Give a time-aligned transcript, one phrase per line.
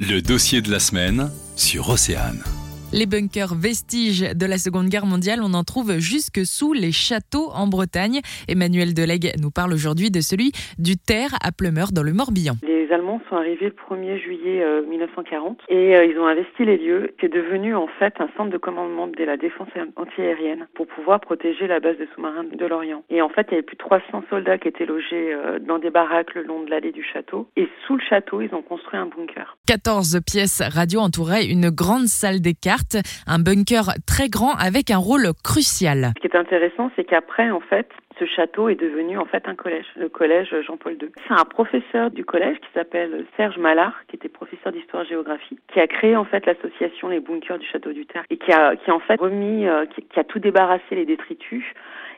[0.00, 2.44] Le dossier de la semaine sur Océane.
[2.92, 7.50] Les bunkers vestiges de la Seconde Guerre mondiale, on en trouve jusque sous les châteaux
[7.50, 8.20] en Bretagne.
[8.46, 12.56] Emmanuel Delegue nous parle aujourd'hui de celui du Terre à Plumeur dans le Morbihan.
[12.62, 16.76] Les Allemands sont arrivés le 1er juillet 1940 euh, et euh, ils ont investi les
[16.76, 17.14] lieux.
[17.20, 21.66] C'est devenu en fait un centre de commandement de la défense antiaérienne pour pouvoir protéger
[21.66, 23.02] la base de sous-marins de l'Orient.
[23.10, 25.78] Et en fait, il y avait plus de 300 soldats qui étaient logés euh, dans
[25.78, 27.48] des baraques le long de l'allée du château.
[27.56, 29.56] Et sous le château, ils ont construit un bunker.
[29.66, 34.98] 14 pièces radio entouraient une grande salle des cartes un bunker très grand avec un
[34.98, 36.12] rôle crucial.
[36.16, 39.54] Ce qui est intéressant, c'est qu'après, en fait, ce château est devenu en fait un
[39.54, 41.10] collège, le collège Jean-Paul II.
[41.26, 45.86] C'est un professeur du collège qui s'appelle Serge Mallard, qui était professeur d'histoire-géographie, qui a
[45.86, 49.00] créé en fait l'association Les Bunkers du Château du Terre et qui a, qui en
[49.00, 51.64] fait remis, euh, qui, a tout débarrassé les détritus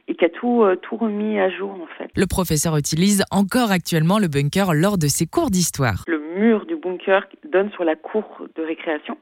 [0.09, 2.11] et qui a tout, euh, tout remis à jour en fait.
[2.17, 6.05] Le professeur utilise encore actuellement le bunker lors de ses cours d'histoire.
[6.07, 9.19] Le mur du bunker donne sur la cour de récréation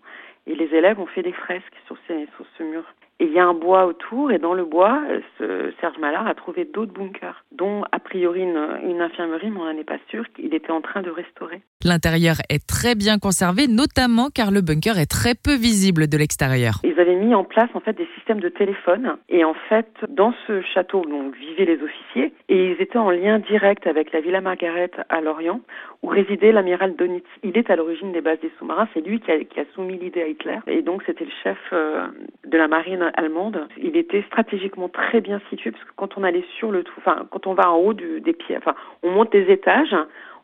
[0.46, 2.84] et les élèves ont fait des fresques sur, ces, sur ce mur.
[3.20, 5.02] Et il y a un bois autour, et dans le bois,
[5.38, 9.64] ce Serge Mallard a trouvé d'autres bunkers, dont a priori une, une infirmerie, mais on
[9.64, 11.60] n'en est pas sûr, qu'il était en train de restaurer.
[11.84, 16.74] L'intérieur est très bien conservé, notamment car le bunker est très peu visible de l'extérieur.
[16.84, 20.32] Ils avaient mis en place en fait des systèmes de téléphone, et en fait, dans
[20.46, 24.40] ce château, donc vivaient les officiers, et ils étaient en lien direct avec la Villa
[24.40, 25.60] Margaret à Lorient,
[26.02, 27.26] où résidait l'amiral Donitz.
[27.42, 29.98] Il est à l'origine des bases des sous-marins, c'est lui qui a, qui a soumis
[29.98, 32.06] l'idée à Hitler, et donc c'était le chef euh,
[32.46, 33.68] de la marine allemande.
[33.82, 37.46] Il était stratégiquement très bien situé parce que quand on allait sur le, enfin quand
[37.46, 39.94] on va en haut des pieds, enfin on monte des étages,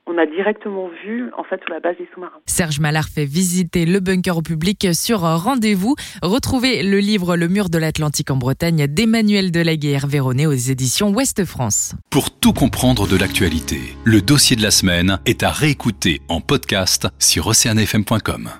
[0.07, 2.41] on a directement vu en fait sur la base des sous-marins.
[2.47, 5.95] Serge Mallard fait visiter le bunker au public sur rendez-vous.
[6.23, 11.45] Retrouvez le livre Le mur de l'Atlantique en Bretagne d'Emmanuel Delaguerre Véronné aux éditions Ouest
[11.45, 11.95] France.
[12.11, 17.09] Pour tout comprendre de l'actualité, le dossier de la semaine est à réécouter en podcast
[17.19, 18.51] sur oceanfm.com.